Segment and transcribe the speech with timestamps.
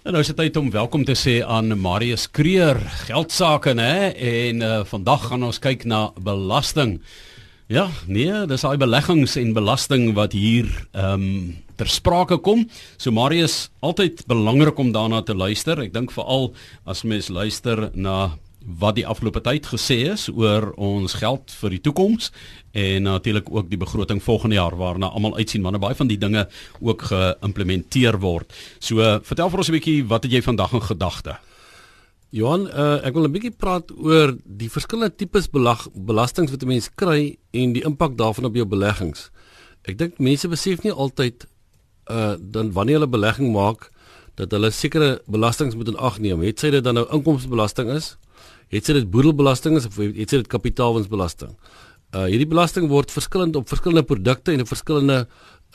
[0.00, 4.62] En nou is dit tyd om welkom te sê aan Marius Kreer, geldsaake nê, en
[4.64, 6.94] uh, vandag gaan ons kyk na belasting.
[7.68, 11.34] Ja, nee, dis daai beleggings en belasting wat hier ehm um,
[11.76, 12.64] ter sprake kom.
[12.96, 15.80] So Marius, altyd belangrik om daarna te luister.
[15.84, 16.50] Ek dink veral
[16.88, 18.38] as mens luister na
[18.78, 22.30] wat die afgelope tyd gesê is oor ons geld vir die toekoms
[22.72, 26.46] en natuurlik ook die begroting volgende jaar waarna almal uitsien wanneer baie van die dinge
[26.80, 28.52] ook geïmplementeer word.
[28.78, 31.38] So vertel vir ons 'n bietjie wat het jy vandag in gedagte?
[32.30, 36.66] Johan, uh, ek wil 'n bietjie praat oor die verskillende tipes belag, belastings wat 'n
[36.66, 39.30] mens kry en die impak daarvan op jou beleggings.
[39.82, 41.46] Ek dink mense besef nie altyd
[42.10, 43.90] uh dan wanneer hulle belegging maak
[44.34, 46.40] dat hulle sekere belastings moet in ag neem.
[46.40, 48.16] Het sy dit dan nou inkomstebelasting is
[48.70, 51.54] het sy dit boedelbelasting of het sy dit kapitaalwinsbelasting.
[52.10, 55.26] Uh hierdie belasting word verskillend op verskillende produkte en op verskillende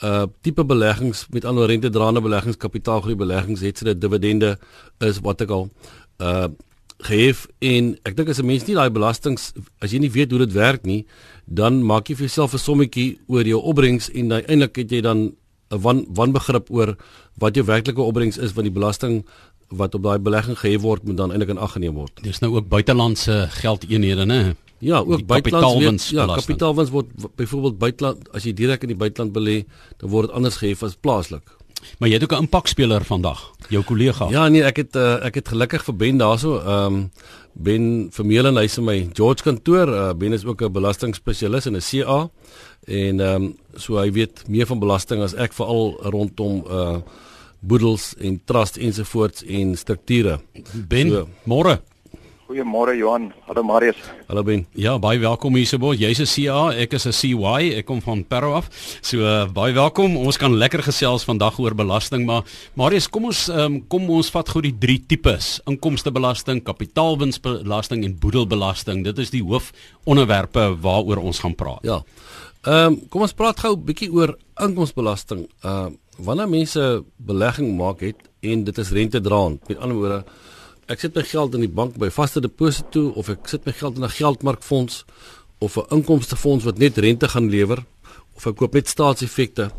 [0.04, 4.56] uh tipe beleggings met ander rente draande beleggings, kapitaalgroei beleggings, het sy dit dividende
[5.00, 5.68] is wat ek al
[6.20, 6.48] uh
[7.04, 9.52] gehef en ek dink as 'n mens nie daai belastings
[9.84, 11.04] as jy nie weet hoe dit werk nie,
[11.44, 15.36] dan maak jy vir jouself 'n sommetjie oor jou opbrengs en uiteindelik het jy dan
[15.70, 16.96] 'n wan wanbegrip oor
[17.38, 19.24] wat jou werklike opbrengs is van die belasting
[19.68, 22.22] wat op daai belegging gehef word moet dan eintlik in ag geneem word.
[22.22, 24.54] Dis nou ook buitelandse geldeenhede, né?
[24.78, 29.64] Ja, ook buitelandse ja, kapitaalwins word byvoorbeeld buiteland as jy direk in die buiteland belê,
[29.96, 31.54] dan word dit anders gehef as plaaslik.
[31.98, 34.28] Maar jy het ook 'n impakspeler vandag, jou kollega.
[34.30, 37.10] Ja, nee, ek het uh, ek het gelukkig vir Ben daarso, ehm um,
[37.58, 39.88] Ben Vermeulen hy's in my George kantoor.
[39.88, 42.30] Uh, ben is ook 'n belastingspesialis in 'n CA
[42.84, 46.96] en ehm um, so hy weet meer van belasting as ek veral rondom uh
[47.66, 50.40] boedels en trust ensovoorts en strukture.
[50.88, 51.80] Ben, so, môre.
[52.46, 53.32] Goeiemôre Johan.
[53.48, 53.98] Hallo Marius.
[54.28, 54.60] Hallo Ben.
[54.78, 55.90] Ja, baie welkom hier so bo.
[55.98, 57.74] Jy's 'n CA, ek is 'n CY.
[57.74, 58.70] Ek kom van Parow af.
[59.02, 60.16] So uh, baie welkom.
[60.16, 62.44] Ons kan lekker gesels vandag oor belasting, maar
[62.74, 69.02] Marius, kom ons um, kom ons vat gou die drie tipes: inkomstebelasting, kapitaalwinsbelasting en boedelbelasting.
[69.02, 71.82] Dit is die hoofonderwerpe waaroor ons gaan praat.
[71.82, 72.04] Ja.
[72.62, 75.48] Ehm um, kom ons praat gou 'n bietjie oor inkomstebelasting.
[75.64, 79.68] Ehm uh, wanneer mense belegging maak het en dit is rente draand.
[79.68, 80.24] Met ander woorde,
[80.86, 83.96] ek sit my geld in die bank by vaste deposito of ek sit my geld
[83.96, 85.04] in 'n geldmarkfonds
[85.58, 87.84] of 'n inkomstefonds wat net rente gaan lewer
[88.36, 89.70] of ek koop net staatseffekte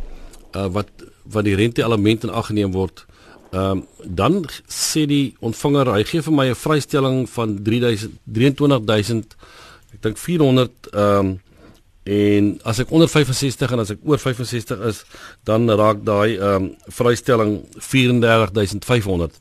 [0.55, 0.89] uh, wat
[1.23, 3.05] wat die rente element in ag geneem word.
[3.51, 9.35] Ehm um, dan sê die ontvanger, hy gee vir my 'n vrystelling van 3000 23000
[9.93, 11.39] ek dink 400 ehm um,
[12.07, 15.01] En as ek onder 65 en as ek oor 65 is,
[15.47, 19.35] dan raak daai ehm um, vrystelling 34500.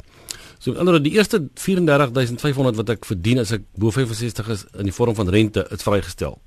[0.59, 4.65] So met ander woorde, die eerste 34500 wat ek verdien as ek bo 65 is
[4.75, 6.41] in die vorm van rente, is vrygestel.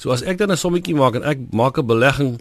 [0.00, 2.40] So as ek dan 'n sommetjie maak en ek maak 'n belegging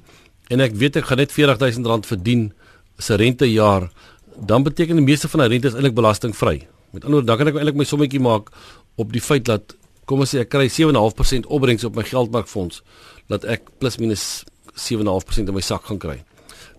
[0.50, 2.54] en ek weet ek gaan net R40000 verdien
[2.98, 3.92] se rentejaar,
[4.40, 6.68] dan beteken die meeste van die rente is eintlik belastingvry.
[6.92, 8.50] Met ander woorde, dan kan ek eintlik my sommetjie maak
[8.96, 9.76] op die feit dat
[10.10, 12.82] kom ons sê ek kry 7.5% opbrengs op my geldmarkfonds
[13.30, 14.26] dat ek plus minus
[14.74, 16.18] 7.5% in my sak gaan kry.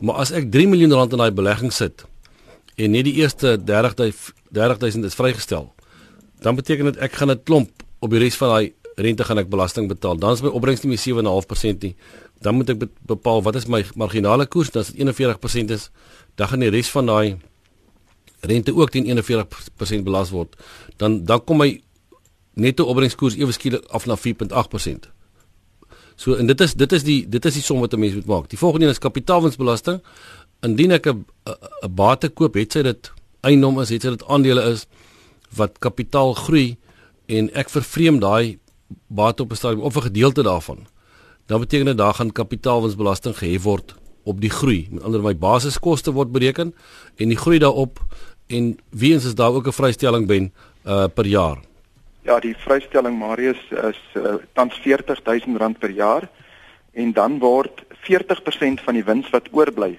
[0.03, 2.07] Maar as ek 3 miljoen rand in daai belegging sit
[2.81, 5.69] en net die eerste 30 30000 is vrygestel,
[6.43, 7.71] dan beteken dit ek gaan 'n klomp
[8.01, 10.17] op die res van daai rente gaan ek belasting betaal.
[10.17, 11.95] Dan is my opbrengs nie meer 7.5% nie.
[12.41, 15.91] Dan moet ek bepaal wat is my marginale koers, dan as dit 41% is,
[16.37, 17.39] dan gaan die res van daai
[18.41, 20.57] rente ook teen 41% belas word.
[20.97, 21.81] Dan dan kom my
[22.61, 25.09] netto opbrengskoers ewe skielik af na 4.8%.
[26.21, 28.27] So en dit is dit is die dit is die som wat 'n mens moet
[28.27, 28.49] maak.
[28.49, 30.03] Die volgende een is kapitaalwinsbelasting.
[30.61, 31.25] Indien ek 'n
[31.83, 34.87] 'n bate koop, het sy dit eiendom is, het sy dit aandele is
[35.57, 36.77] wat kapitaal groei
[37.27, 38.59] en ek vervreem daai
[39.07, 40.87] bate op 'n stadium of 'n gedeelte daarvan.
[41.47, 43.95] Dan beteken dit daar gaan kapitaalwinsbelasting gehef word
[44.25, 44.89] op die groei.
[44.91, 46.75] Met ander woorde, my basiskoste word bereken
[47.17, 48.05] en die groei daarop
[48.47, 50.53] en wiens is daar ook 'n vrystelling ben
[50.85, 51.70] uh per jaar.
[52.23, 56.29] Ja, die vrystelling Marius is uh, tans R40000 per jaar
[56.93, 59.99] en dan word 40% van die wins wat oorbly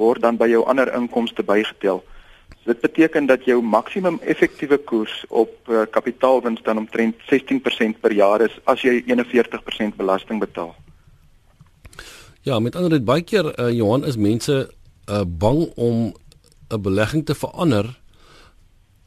[0.00, 2.00] word dan by jou ander inkomste bygetel.
[2.60, 8.12] So dit beteken dat jou maksimum effektiewe koers op uh, kapitaalwins dan omtrent 16% per
[8.12, 10.74] jaar is as jy 41% belasting betaal.
[12.42, 16.12] Ja, met ander woorde baie keer uh, Johan is mense uh, bang om
[16.70, 18.00] 'n belegging te verander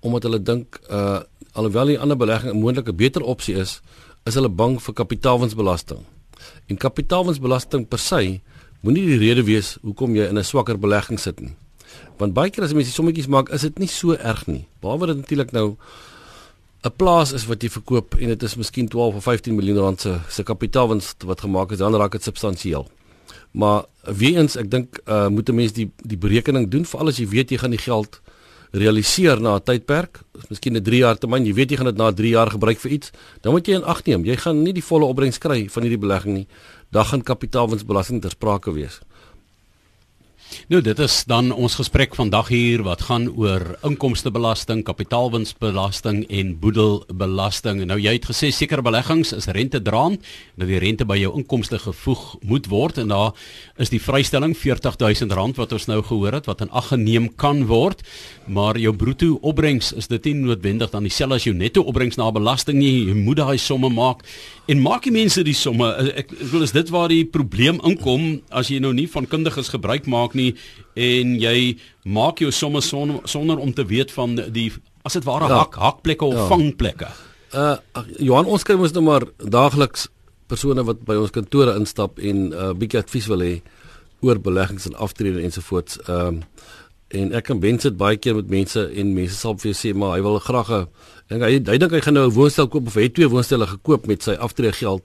[0.04, 1.22] omdat hulle dink uh
[1.54, 3.82] alhoewel die ander belegging 'n moontlike beter opsie is,
[4.26, 6.00] is hulle bang vir kapitaalwinsbelasting.
[6.68, 8.42] En kapitaalwinsbelasting per se
[8.82, 11.56] moenie die rede wees hoekom jy in 'n swakker belegging sit nie.
[12.18, 14.66] Want baie keer as mense sommetjies maak, is dit nie so erg nie.
[14.82, 15.78] Behalwe dit natuurlik nou
[16.84, 20.02] 'n plaas is wat jy verkoop en dit is miskien 12 of 15 miljoen rand
[20.02, 22.88] se se kapitaalwins wat gemaak is, dan raak dit substansieel.
[23.52, 27.18] Maar weer eens, ek dink uh moet 'n mens die die berekening doen vir alles
[27.18, 28.22] jy weet jy gaan die geld
[28.74, 32.12] realiseer na 'n tydperk, miskien 'n 3 jaar termyn, jy weet jy gaan dit na
[32.12, 33.12] 3 jaar gebruik vir iets,
[33.42, 36.00] dan moet jy in ag neem, jy gaan nie die volle opbrengs kry van hierdie
[36.00, 36.48] belegging nie.
[36.92, 39.00] Dan gaan kapitaalwinsbelasting ter sprake wees.
[40.72, 47.82] Nou dit is dan ons gesprek vandag hier wat gaan oor inkomstebelasting, kapitaalwinsbelasting en boedelbelasting.
[47.90, 50.24] Nou jy het gesê sekere beleggings is rentedraand,
[50.56, 53.34] dat die rente by jou inkomste gevoeg moet word en daar
[53.82, 58.04] is die vrystelling R40000 wat ons nou gehoor het wat in ag geneem kan word,
[58.46, 62.30] maar jou bruto opbrengs is dit nie noodwendig dan dieselfde as jou netto opbrengs na
[62.32, 63.08] belasting nie.
[63.10, 64.24] Jy moet daai somme maak
[64.72, 65.90] en maak die mense die somme.
[66.14, 69.72] Ek, ek wil is dit waar die probleem inkom as jy nou nie van kundiges
[69.74, 70.43] gebruik maak nie
[70.94, 71.58] en jy
[72.04, 74.72] maak jou somme son, sonder om te weet van die
[75.04, 75.64] as dit ware ja.
[75.64, 76.48] hak hakplekke of ja.
[76.52, 77.10] vangplekke.
[77.54, 77.78] Uh
[78.20, 80.08] Johan ons kry mos nou maar daagliks
[80.52, 83.62] persone wat by ons kantore instap en 'n uh, bietjie advies wil hê
[84.24, 86.00] oor beleggings en aftrede ensovoorts.
[86.08, 86.72] Ehm uh,
[87.14, 89.94] en ek kan wens dit baie keer met mense en mense sal vir jou sê
[89.98, 90.88] maar hy wil graag 'n
[91.30, 93.68] dink hy hy dink hy gaan nou 'n woonstel koop of hy het twee woonstelle
[93.68, 95.04] gekoop met sy aftrede geld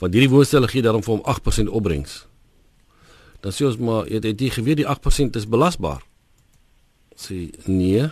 [0.00, 2.26] want hierdie woonstelle gee daarom vir hom 8% opbrengs
[3.40, 6.02] dan sê ons maar jy het jy geweet die 8% is belasbaar.
[7.16, 8.08] Sê nee.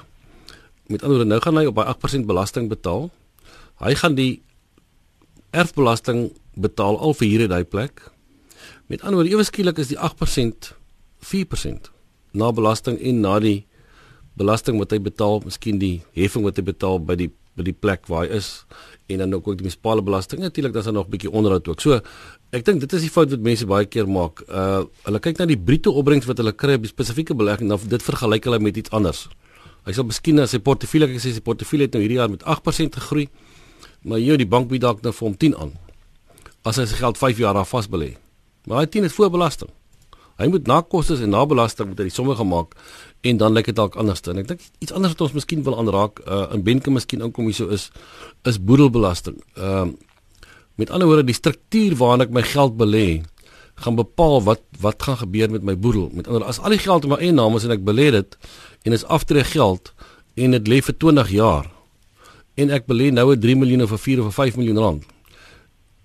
[0.89, 3.11] Met ander woorde nou gaan hy op by 8% belasting betaal.
[3.85, 4.41] Hy gaan die
[5.53, 8.03] erfbelasting betaal al vir hierdie daai plek.
[8.89, 10.73] Met ander woorde ewe skielik is die 8%
[11.25, 11.91] 4%
[12.39, 13.67] na belasting en na die
[14.39, 18.05] belasting wat hy betaal, miskien die heffing wat hy betaal by die by die plek
[18.07, 18.49] waar hy is
[19.11, 21.81] en dan ook die munisipale belasting natuurlik dan is daar nog 'n bietjie onderhoud ook.
[21.81, 22.01] So
[22.53, 24.43] ek dink dit is die fout wat mense baie keer maak.
[24.49, 27.79] Uh hulle kyk na die bruto opbrengs wat hulle kry op 'n spesifieke belegging dan
[27.89, 29.29] dit vergelyk hulle met iets anders.
[29.85, 32.43] Hy sal miskien as sy portefeulje ek sê sy portefeulje het nou hierdie jaar met
[32.45, 33.29] 8% gegroei,
[34.05, 35.73] maar jy die bank bied dalk nou vir hom 10 aan.
[36.65, 38.17] As hy sy geld 5 jaar af vasbelê.
[38.67, 39.71] Maar hy 10 is voor belasting.
[40.39, 42.77] Hy moet na kostes en na belasting moet hy die somme gemaak
[43.27, 44.39] en dan lyk dit dalk anders dan.
[44.39, 47.67] Ek dink iets anders wat ons miskien wil aanraak uh, in Benke miskien inkom hierso
[47.75, 47.91] is
[48.47, 49.41] is boedelbelasting.
[49.57, 49.97] Ehm uh,
[50.79, 53.23] met ander woorde die struktuur waarin ek my geld belê
[53.83, 56.11] gaan bepaal wat wat gaan gebeur met my boedel.
[56.15, 58.39] Met ander as al die geld in my eie naam is en ek belê dit
[58.87, 59.93] en is aftree geld
[60.39, 61.67] en dit lê vir 20 jaar
[62.59, 65.03] en ek belê nou 'n 3 miljoen of 'n 4 of 'n 5 miljoen rand.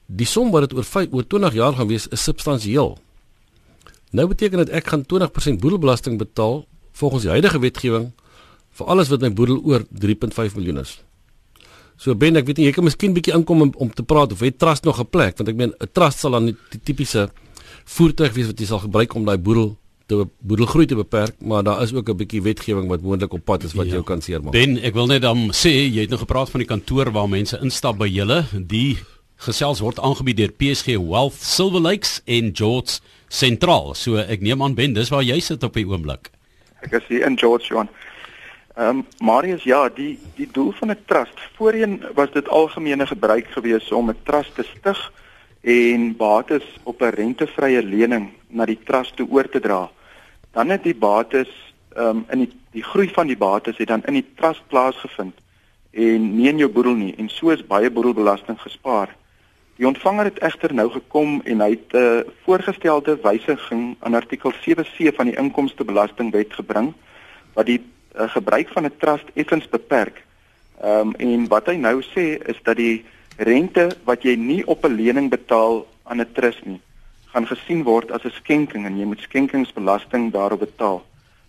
[0.06, 2.98] Die som wat dit oor 5 oor 20 jaar gaan wees is substansieel.
[4.12, 8.12] Nou beteken dit ek gaan 20% boedelbelasting betaal volgens die huidige wetgewing
[8.72, 11.02] vir alles wat my boedel oor 3.5 miljoen is.
[11.98, 14.40] So ben ek weet nie jy kan miskien bietjie inkom om, om te praat of
[14.40, 17.30] het trust nog 'n plek want ek meen 'n trust sal dan die tipiese
[17.86, 21.82] voertuig wees wat jy sal gebruik om daai boedel te boedelgroei te beperk, maar daar
[21.82, 23.92] is ook 'n bietjie wetgewing wat moontlik op pad is wat ja.
[23.92, 24.52] jou kan seermaak.
[24.52, 27.60] Ben, ek wil net dan sê jy het nou gepraat van die kantoor waar mense
[27.62, 28.98] instap by julle, die
[29.36, 33.94] gesels word aangebied deur PSG Wealth Silver Lakes en George Sentraal.
[33.96, 36.32] So ek neem aan Ben, dis waar jy sit op die oomblik.
[36.82, 37.90] Ek is hier in George John.
[38.76, 41.40] Ehm um, Marius ja, die die doel van 'n trust.
[41.56, 45.14] Voorheen was dit algemene gebruik gewees om 'n trust te stig
[45.62, 49.92] en bates op 'n rentevrye lening na die trust toe oor te dra.
[50.52, 51.50] Dan het die bates
[51.96, 55.38] ehm um, in die die groei van die bates het dan in die trust plaasgevind
[55.92, 59.16] en nie in jou boedel nie en so is baie boedelbelasting gespaar.
[59.76, 64.52] Die ontvanger het egter nou gekom en hy het 'n uh, voorgestelde wysiging aan artikel
[64.52, 66.94] 7C van die inkomstebelastingwet gebring
[67.54, 67.82] wat die
[68.16, 70.24] uh, gebruik van 'n trust effens beperk.
[70.82, 73.06] Ehm um, en wat hy nou sê is dat die
[73.38, 76.82] rente wat jy nie op 'n lening betaal aan 'n trust nie,
[77.32, 81.04] gaan gesien word as 'n skenking en jy moet skenkingsbelasting daarop betaal.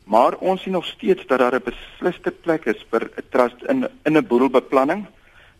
[0.04, 3.88] Maar ons sien nog steeds dat daar 'n besliste plek is vir 'n trust in
[4.04, 5.06] in 'n boedelbeplanning.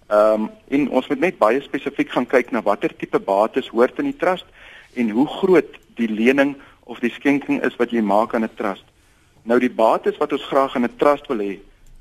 [0.06, 3.98] Ehm um, en ons moet net baie spesifiek gaan kyk na watter tipe bates hoort
[3.98, 4.46] in die trust
[4.94, 8.84] en hoe groot die lening of die skenking is wat jy maak aan 'n trust.
[9.44, 11.58] Nou die bates wat ons graag in 'n trust wil hê,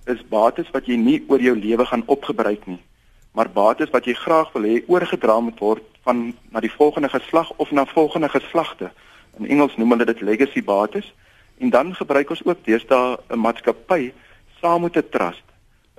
[0.08, 2.80] is bates wat jy nie oor jou lewe gaan opgebruik nie,
[3.32, 7.52] maar bates wat jy graag wil hê oorgedra moet word van na die volgende geslag
[7.58, 8.92] of na volgende geslagte.
[9.40, 11.14] In Engels noem hulle dit legacy bates
[11.58, 14.14] en dan gebruik ons ook deesdae 'n maatskappy
[14.62, 15.44] saam met 'n trust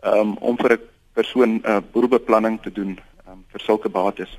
[0.02, 0.80] um, om vir 'n
[1.12, 2.98] persoon 'n uh, boerbeplanning te doen
[3.28, 4.38] um, vir sulke bates.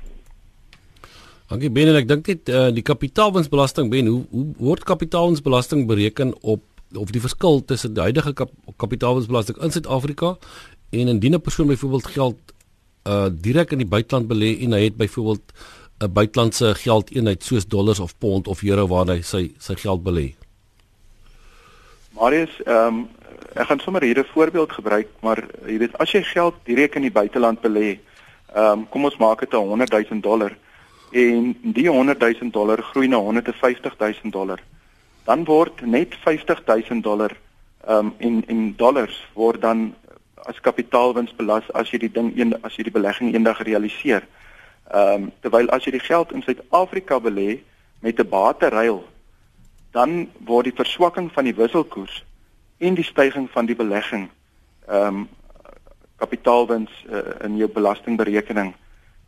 [1.48, 6.34] Dankie Ben en ek dink net uh, die kapitaalwinsbelasting Ben hoe, hoe word kapitaalwinsbelasting bereken
[6.42, 6.62] op
[6.94, 10.36] of die verskil tussen die huidige kap, kapitaalwinsbelasting in Suid-Afrika
[10.90, 12.38] en indien 'n persoon byvoorbeeld geld
[13.06, 15.52] uh direk in die buiteland belê en hy het byvoorbeeld
[16.00, 20.34] 'n buitelandse geldeenheid soos dollars of pond of euro waar hy sy sy geld belê.
[22.10, 23.08] Marius, ehm um,
[23.54, 27.02] ek gaan sommer hier 'n voorbeeld gebruik, maar jy weet as jy geld direk in
[27.02, 27.98] die buiteland belê,
[28.54, 30.56] ehm um, kom ons maak dit 'n 100 000 dollar
[31.12, 34.60] en die 100 000 dollar groei na 150 000 dollar.
[35.26, 37.34] Dan word net 50 000 dollar
[37.86, 39.94] Ehm um, en en dollars word dan
[40.34, 44.26] as kapitaalwins belas as jy die ding een as jy die belegging eendag realiseer.
[44.90, 47.60] Ehm um, terwyl as jy die geld in Suid-Afrika belê
[48.02, 49.04] met 'n bateruil,
[49.92, 52.24] dan word die verswakking van die wisselkoers
[52.78, 54.26] en die stygings van die belegging
[54.88, 55.28] ehm um,
[56.16, 58.74] kapitaalwins uh, in jou belastingberekening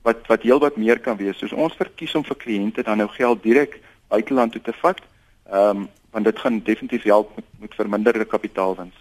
[0.02, 1.38] wat wat heelwat meer kan wees.
[1.38, 4.98] Soos ons verkies om vir kliënte dan nou geld direk buiteland toe te vat,
[5.50, 8.94] ehm um, want dit gaan definitief help met met verminderde kapitaalwins.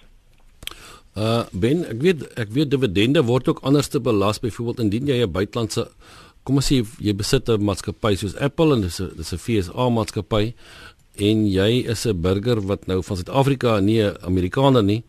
[1.16, 5.24] Uh ben ek weet ek weet dividende word ook anders te belas byvoorbeeld indien jy
[5.24, 5.88] 'n buitelandse
[6.44, 9.90] kom ons sê jy besit 'n maatskappy soos Apple en dis 'n dis 'n FSA
[9.90, 10.54] maatskappy
[11.18, 15.04] en jy is 'n burger wat nou van Suid-Afrika nie 'n Amerikaner nie.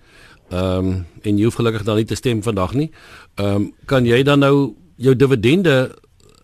[0.51, 2.91] Ehm um, en jy hoef gelukkig dan nie te stem vandag nie.
[3.37, 5.95] Ehm um, kan jy dan nou jou dividende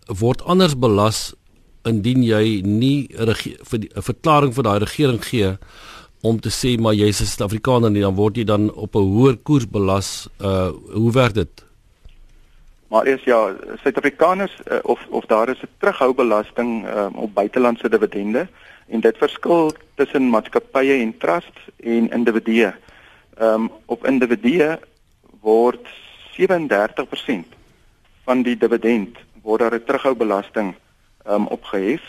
[0.07, 1.33] word anders belas
[1.85, 3.33] indien jy nie 'n
[4.01, 5.57] verklaring vir daai regering gee
[6.21, 9.37] om te sê maar jy's 'n Suid-Afrikaner nie dan word jy dan op 'n hoër
[9.43, 10.27] koers belas.
[10.39, 11.65] Uh hoe werk dit?
[12.87, 18.47] Maar eers ja, Suid-Afrikaners uh, of of daar is 'n terughoubelasting uh, op buitelandse dividende
[18.87, 22.73] en dit verskil tussen maatskappye en trusts en individue.
[23.37, 24.79] Ehm um, op individue
[25.41, 25.87] word
[26.37, 27.45] 37%
[28.23, 30.75] van die dividend word daar 'n terughoubelasting
[31.27, 32.01] um, opgehef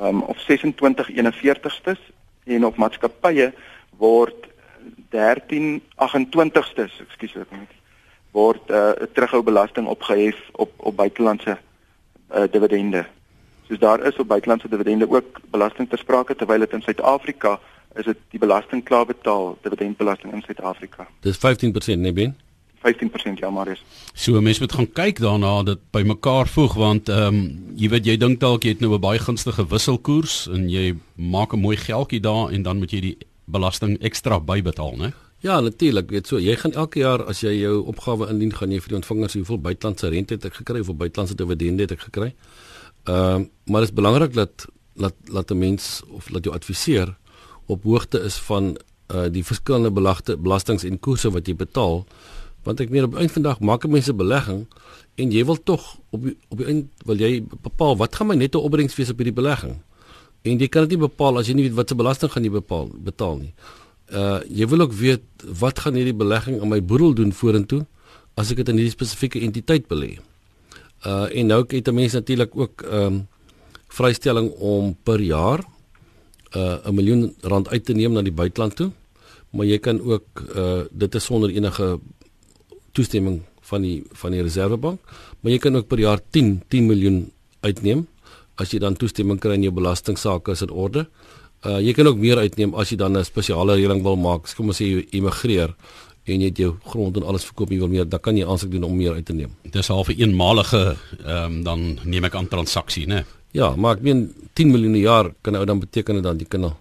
[0.00, 2.00] um, op 26 41stes
[2.44, 3.52] en op maatskappye
[3.96, 4.46] word
[5.10, 7.74] 13 28stes, ekskuus ek moet
[8.36, 11.58] word 'n uh, terughoubelasting opgehef op op buitelandse
[12.34, 13.06] uh, dividende.
[13.68, 17.58] Soos daar is op buitelandse dividende ook belasting ter sprake terwyl dit in Suid-Afrika
[17.94, 21.08] is dit die belasting klaar betaal, dividendbelasting in Suid-Afrika.
[21.20, 22.36] Dis 15% nee ben.
[22.82, 23.82] 15% ja Marius.
[24.14, 27.40] So mense moet gaan kyk daarna dat by mekaar voeg want ehm um,
[27.78, 31.52] jy weet jy dink dalk jy het nou 'n baie gunstige wisselkoers en jy maak
[31.52, 35.12] 'n mooi geldjie daar en dan moet jy die belasting ekstra bybetaal, né?
[35.40, 36.10] Ja, natuurlik.
[36.10, 38.98] Weet so, jy gaan elke jaar as jy jou opgawe indien, gaan jy vir die
[38.98, 42.34] ontvangers hoeveel buitelandse rente het ek gekry of buitelandse dividende het ek gekry.
[43.04, 47.16] Ehm uh, maar dit is belangrik dat laat laat 'n mens of laat jou adviseer
[47.66, 48.76] op hoogte is van
[49.14, 52.04] uh die verskillende belagte belastings en koerse wat jy betaal
[52.68, 54.66] want ek meen op eind van dag maak mense belegging
[55.16, 58.60] en jy wil tog op op die eind wil jy bepaal wat gaan my netto
[58.60, 59.78] opbrengs wees op hierdie belegging?
[60.44, 62.52] En jy kan dit nie bepaal as jy nie weet wat se belasting gaan jy
[62.52, 63.52] bepaal betaal nie.
[64.12, 67.86] Uh jy wil ook weet wat gaan hierdie belegging aan my boedel doen vorentoe
[68.38, 70.18] as ek dit in hierdie spesifieke entiteit belê?
[71.08, 73.26] Uh en nou het mense natuurlik ook ehm um,
[73.88, 75.64] vrystelling om per jaar
[76.56, 78.90] uh 'n miljoen rand uit te neem na die buiteland toe.
[79.50, 82.00] Maar jy kan ook uh dit is sonder enige
[82.98, 83.40] toestemming
[83.70, 87.18] van die van die reservebank, maar jy kan ook per jaar 10 10 miljoen
[87.66, 88.06] uitneem
[88.58, 91.06] as jy dan toestemming kry in jou belastingsaake is in orde.
[91.66, 94.50] Uh jy kan ook meer uitneem as jy dan 'n spesiale reëling wil maak.
[94.56, 95.74] Kom ons sê jy immigreer
[96.28, 98.70] en jy het jou grond en alles verkoop jy wil meer, dan kan jy aansoek
[98.70, 99.50] doen om meer uit te neem.
[99.72, 103.24] Dis half 'n eenmalige ehm um, dan neem ek aan transaksie, né?
[103.52, 106.74] Ja, maar ek meen 10 miljoen per jaar kan nou dan beteken dat jy kan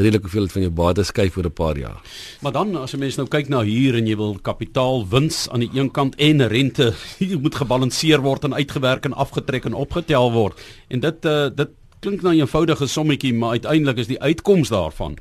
[0.00, 2.00] redelik veel van jou bates skuif vir 'n paar jaar.
[2.40, 5.60] Maar dan as 'n mens nou kyk na hier en jy wil kapitaal wins aan
[5.60, 10.32] die een kant en rente, dit moet gebalanseer word en uitgewerk en afgetrek en opgetel
[10.32, 10.60] word.
[10.88, 11.68] En dit uh, dit
[12.00, 15.16] klink nou 'n eenvoudige sommetjie, maar uiteindelik is die uitkoms daarvan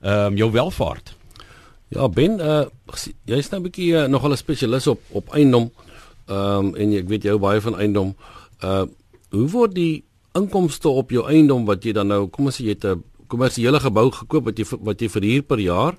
[0.00, 1.14] ehm um, jou welvaart.
[1.88, 2.64] Ja, Ben, uh,
[3.24, 5.70] jy's nou 'n bietjie uh, nogal 'n spesialis op op eiendom.
[6.26, 8.16] Ehm um, en ek weet jy hou baie van eiendom.
[8.64, 8.86] Uh
[9.30, 12.74] hoe word die inkomste op jou eiendom wat jy dan nou, kom ons sê jy
[12.74, 15.96] het 'n kommersiële gebou gekoop wat jy wat jy verhuur per jaar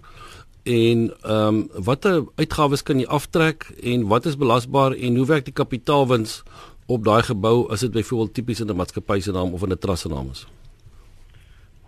[0.63, 5.45] en ehm um, watter uitgawes kan jy aftrek en wat is belasbaar en hoe werk
[5.45, 6.43] die kapitaalwins
[6.85, 9.77] op daai gebou as dit byvoorbeeld tipies in 'n maatskappy se naam of in 'n
[9.77, 10.45] trust se naam is?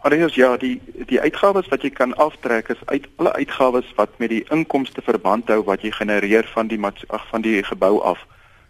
[0.04, 4.30] Arius ja, die die uitgawes wat jy kan aftrek is uit alle uitgawes wat met
[4.30, 8.20] die inkomste verband hou wat jy genereer van die ag van die gebou af.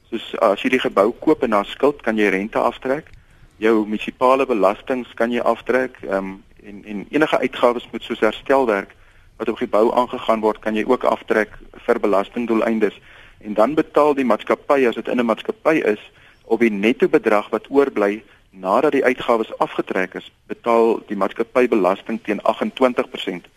[0.09, 3.09] Soos as jy die gebou koop en na skuld kan jy rente aftrek.
[3.57, 8.95] Jou munisipale belastings kan jy aftrek, ehm um, en en enige uitgawes moet soos herstelwerk
[9.37, 12.99] wat op gebou aangegaan word, kan jy ook aftrek vir belastingdoeleindes.
[13.41, 16.11] En dan betaal die maatskappy as dit in 'n maatskappy is
[16.43, 22.19] op die netto bedrag wat oorbly nadat die uitgawes afgetrek is, betaal die maatskappy belasting
[22.23, 23.47] teen 28%.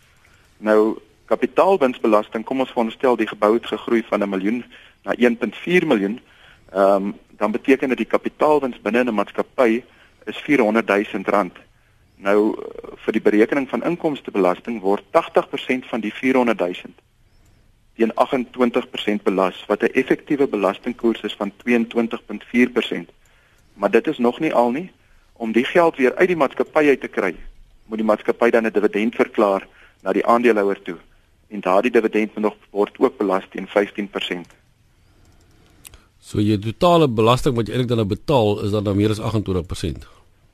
[0.58, 4.64] Nou kapitaalwinsbelasting, kom ons veronderstel die gebou het gegroei van 'n miljoen
[5.02, 6.20] na 1.4 miljoen,
[6.72, 9.82] ehm um, dan beteken dit die kapitaalwins binne 'n maatskappy
[10.24, 11.65] is 400 000 rand.
[12.16, 12.56] Nou
[13.04, 16.94] vir die berekening van inkomstebelasting word 80% van die 400 000
[17.96, 23.10] teen 28% belas wat 'n effektiewe belastingkoers is van 22.4%.
[23.74, 24.90] Maar dit is nog nie al nie
[25.32, 27.34] om die geld weer uit die maatskappy uit te kry.
[27.86, 29.66] Moet die maatskappy dan 'n dividend verklaar
[30.02, 30.98] na die aandeelhouer toe.
[31.48, 34.54] en daardie dividend moet nog word ook belas teen 15%.
[36.18, 39.22] So jy totale belasting wat jy eintlik dan nou betaal is dan nou meer as
[39.22, 40.06] 28%.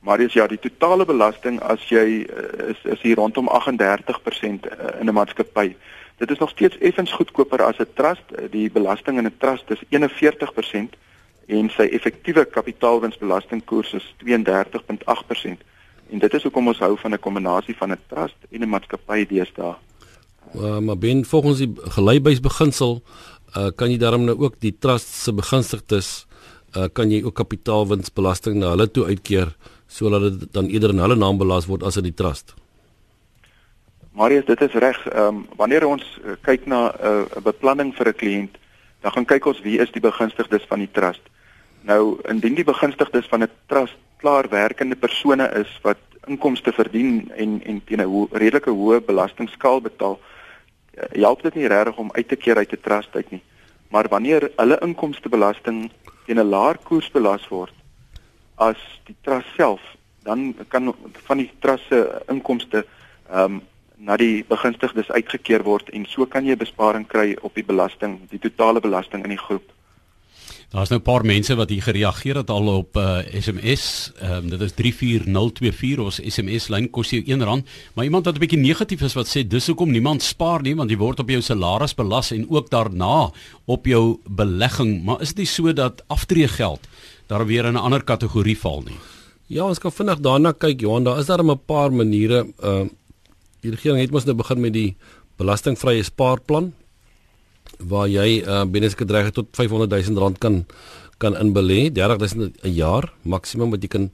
[0.03, 4.99] Maar dis ja, die totale belasting as jy uh, is is hier rondom 38% uh,
[4.99, 5.75] in 'n maatskappy.
[6.19, 8.27] Dit is nog steeds effens goedkoper as 'n trust.
[8.51, 10.95] Die belasting in 'n trust is 41%
[11.47, 15.63] en sy effektiewe kapitaalwinsbelastingkoers is 32.8%.
[16.09, 19.25] En dit is hoekom ons hou van 'n kombinasie van 'n trust en 'n maatskappy
[19.27, 19.75] deesdae.
[20.55, 23.01] Uh, maar ben volgens die gelykbybeginsel
[23.57, 26.27] uh, kan jy daarom nou ook die trust se begunstigdes
[26.77, 29.55] uh, kan jy ook kapitaalwinsbelasting na hulle toe uitkeer
[29.93, 32.55] sodat dit dan eerder in hulle naam belas word as in die trust.
[34.17, 34.97] Marius, dit is reg.
[35.09, 38.57] Ehm um, wanneer ons uh, kyk na 'n uh, beplanning vir 'n kliënt,
[39.01, 41.21] dan gaan kyk ons wie is die begunstigdes van die trust.
[41.81, 45.97] Nou, indien die begunstigdes van 'n trust klaar werkende persone is wat
[46.27, 51.67] inkomste verdien en en teen 'n ho redelike hoë belastingskaal betaal, uh, help dit nie
[51.67, 53.43] regtig om uit te keer uit 'n trust uit nie.
[53.89, 55.91] Maar wanneer hulle inkomstebelasting
[56.25, 57.82] teen 'n laer koers belas word
[58.55, 59.81] as die trust self,
[60.23, 60.93] dan kan
[61.27, 62.85] van die trust se inkomste
[63.29, 63.61] ehm um,
[64.03, 68.39] na die begunstigdes uitgekeer word en so kan jy besparing kry op die belasting, die
[68.45, 69.69] totale belasting in die groep.
[70.73, 74.11] Daar's nou 'n paar mense wat hier gereageer het al op uh, SMS.
[74.19, 77.61] Ehm um, dit is 34024 ons SMS lyn kos jou R1,
[77.93, 80.89] maar iemand wat 'n bietjie negatief is wat sê dis hoekom niemand spaar nie want
[80.89, 83.31] jy word op jou salaris belas en ook daarna
[83.65, 86.79] op jou belegging, maar is dit nie so dat aftreegeld
[87.27, 88.97] daar weer in 'n ander kategorie val nie?
[89.47, 92.89] Ja, ons kan vinnig daarna kyk Johan, daar is daar 'n paar maniere ehm uh,
[93.61, 94.95] die regering het mos nou begin met die
[95.37, 96.73] belastingvrye spaarplan
[97.87, 100.65] waar jy uh, binne 'n gedreig tot 500 000 rand kan
[101.17, 104.11] kan inbelê 30 000 'n jaar maksimum wat jy kan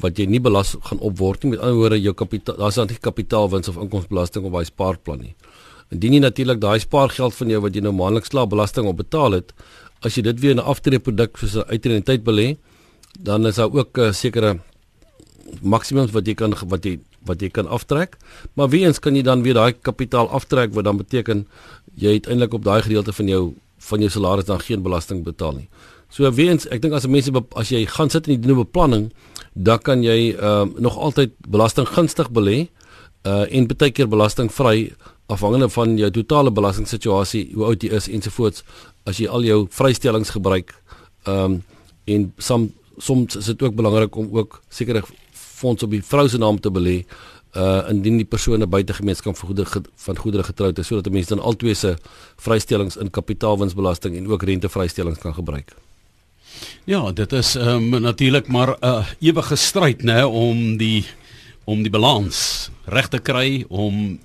[0.00, 1.50] wat jy nie belas gaan opword nie.
[1.50, 5.34] Met ander woorde jou kapitaal daar's dan nie kapitaalwins of inkomstebelasting op daai spaarplan nie.
[5.90, 9.32] Indien jy natuurlik daai spaargeld van jou wat jy nou maandeliks klaar belasting op betaal
[9.32, 9.52] het
[10.02, 12.56] as jy dit weer in 'n aftreeproduk soos 'n uitreniteit belê
[13.18, 14.58] dan is daar ook 'n uh, sekere
[15.62, 18.16] maksimums wat jy kan wat jy wat jy kan aftrek.
[18.54, 21.46] Maar wie eens kan jy dan weer daai kapitaal aftrek wat dan beteken
[21.94, 23.44] jy het eintlik op daai gedeelte van jou
[23.88, 25.68] van jou salaris dan geen belasting betaal nie.
[26.10, 29.10] So wie eens ek dink as mense as jy gaan sit in die nuwe beplanning,
[29.54, 32.68] dan kan jy ehm uh, nog altyd belasting gunstig belê
[33.28, 34.92] uh en baie keer belastingvry
[35.28, 38.64] afhangende van jou totale belastingssituasie, hoe oud jy is ensovoorts
[39.04, 40.74] as jy al jou vrystellings gebruik.
[41.26, 41.62] Ehm um,
[42.08, 45.02] en som soms is dit ook belangrik om ook sekere
[45.58, 47.02] fonds op die vrou se naam te belê
[47.56, 51.44] uh indien die persone buite gemeenskap van goedere van goedere getroud is sodat mense dan
[51.44, 51.94] albei se
[52.44, 55.72] vrystellings in kapitaalwinsbelasting en ook rentevrystellings kan gebruik.
[56.84, 61.04] Ja, dit is um, natuurlik maar 'n uh, ewige stryd nê om die
[61.64, 64.18] om die balans reg te kry om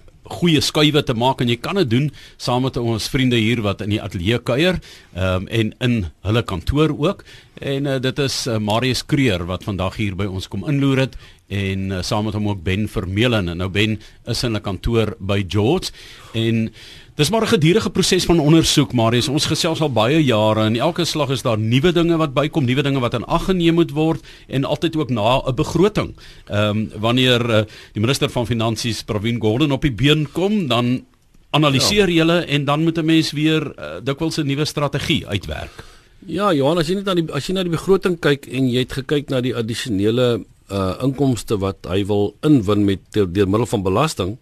[0.44, 2.10] goeie skuwe te maak en jy kan dit doen
[2.42, 4.82] saam met ons vriende hier wat in die ateljee kuier
[5.16, 5.96] um, en in
[6.28, 7.24] hulle kantoor ook.
[7.64, 11.16] En uh, dit is uh, Marius Kreer wat vandag hier by ons kom inloer het
[11.54, 13.54] en uh, saam met hom ook Ben Vermeulen.
[13.54, 13.96] En nou Ben
[14.28, 15.96] is in 'n kantoor by George
[16.34, 16.74] en
[17.14, 19.28] Dis maar 'n gedurende proses van ondersoek, Marius.
[19.28, 22.82] Ons gesels al baie jare en elke slag is daar nuwe dinge wat bykom, nuwe
[22.82, 26.16] dinge wat in ag geneem moet word en altyd ook na 'n begroting.
[26.48, 27.62] Ehm um, wanneer uh,
[27.94, 31.06] die minister van finansies Pravin Gordhan op die been kom, dan
[31.50, 32.26] analiseer ja.
[32.26, 35.84] hulle en dan moet 'n mens weer uh, dikwels 'n nuwe strategie uitwerk.
[36.26, 38.80] Ja, Johan, as jy net aan die as jy na die begroting kyk en jy
[38.80, 43.84] het gekyk na die addisionele uh inkomste wat hy wil inwin met deur middel van
[43.84, 44.38] belasting,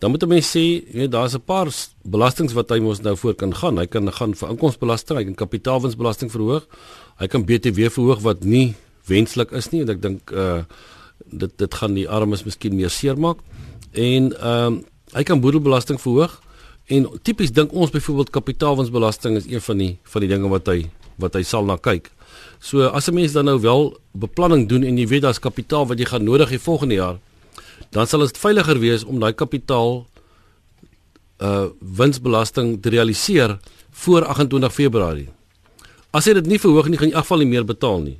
[0.00, 1.68] dan moet 'n mens sê, jy weet daar's 'n paar
[2.02, 3.78] belastings wat hy mos nou voor kan gaan.
[3.78, 6.66] Hy kan gaan vir inkomstebelasting, hy kan kapitaalwinsbelasting verhoog.
[7.18, 8.74] Hy kan BTW verhoog wat nie
[9.06, 10.64] wenslik is nie en ek dink uh
[11.30, 13.38] dit dit gaan die armes miskien meer seermaak.
[13.92, 14.80] En ehm uh,
[15.12, 16.40] hy kan boedelbelasting verhoog
[16.86, 20.90] en tipies dink ons byvoorbeeld kapitaalwinsbelasting is een van die van die dinge wat hy
[21.18, 22.10] wat hy sal na kyk.
[22.58, 25.98] So as 'n mens dan nou wel beplanning doen en jy weet daar's kapitaal wat
[25.98, 27.18] jy gaan nodig hê volgende jaar,
[27.90, 30.06] dan sal dit veiliger wees om daai kapitaal
[31.40, 33.58] uh winsbelasting te realiseer
[33.90, 35.28] voor 28 Februarie.
[36.10, 38.18] As jy dit nie verhoog nie, gaan jy in geval nie meer betaal nie.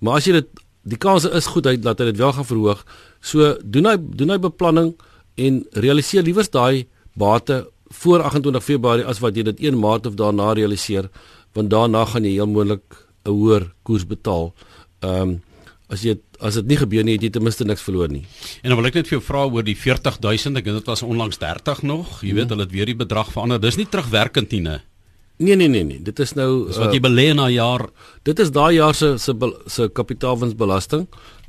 [0.00, 0.48] Maar as jy dit
[0.84, 2.82] die kans is goed hy dat hy dit wel gaan verhoog.
[3.20, 4.92] So doen hy doen hy beplanning
[5.40, 6.86] en realiseer liewers daai
[7.18, 7.64] bate
[8.02, 11.08] voor 28 Februarie as wat jy dit 1 Maart of daarna realiseer,
[11.54, 12.84] want daarna gaan jy heel moontlik
[13.24, 14.52] 'n hoër koers betaal.
[15.00, 15.42] Ehm um,
[15.88, 18.24] as jy as dit nie gebeur nie, het jy ten minste niks verloor nie.
[18.62, 21.04] En dan wil ek net vir jou vra oor die 40000, ek dink dit was
[21.06, 22.18] onlangs 30 nog.
[22.20, 22.52] Jy weet, hmm.
[22.54, 23.62] hulle het weer die bedrag verander.
[23.62, 24.82] Dis nie terugwerkend nie, né?
[25.42, 27.88] Nee nee nee nee, dit is nou dis wat jy uh, belê na jaar.
[28.22, 29.34] Dit is daai jaar se se
[29.66, 31.08] se kapitaalwinsbelasting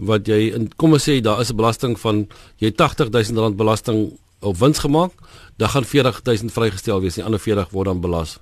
[0.09, 2.25] wat jy in kom ons sê daar is 'n belasting van
[2.57, 5.11] jy 80000 rand belasting op wins gemaak,
[5.57, 7.15] dan gaan 40000 vrygestel wees.
[7.15, 8.39] Die ander 40 word dan belas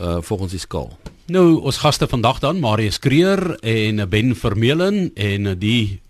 [0.00, 0.98] uh volgens die skaal.
[1.26, 6.00] Nou ons gaste vandag dan Marius Kreer en Ben Vermeulen en die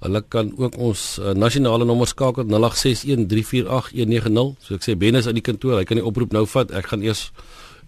[0.00, 4.56] Hulle kan ook ons uh, nasionale nommer skakel 0861348190.
[4.64, 6.68] So ek sê Ben is in die kantoor, hy kan die oproep nou vat.
[6.76, 7.22] Ek gaan eers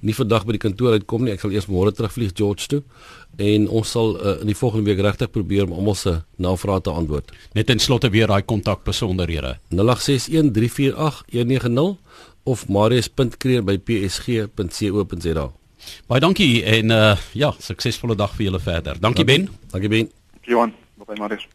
[0.03, 1.33] nie vandag by die kantoor uitkom nie.
[1.35, 2.83] Ek sal eers môre terugvlieg George toe
[3.41, 6.12] en ons sal uh, in die volgende week regtig probeer om almal se
[6.43, 7.27] navrae te antwoord.
[7.57, 9.53] Net ten slotte weer daai kontak besonderhede.
[9.73, 11.97] 0861348190
[12.45, 15.47] of marius.kreer@psg.co.za.
[16.11, 19.01] Baie dankie en uh ja, suksesvolle dag vir julle verder.
[19.01, 19.49] Dankie Ben.
[19.73, 20.11] Dankie Ben.
[20.43, 20.75] Johan,
[21.07, 21.53] bye Marius.